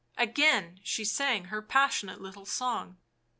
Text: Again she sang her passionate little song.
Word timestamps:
Again 0.17 0.79
she 0.81 1.05
sang 1.05 1.43
her 1.45 1.61
passionate 1.61 2.19
little 2.19 2.47
song. 2.47 2.97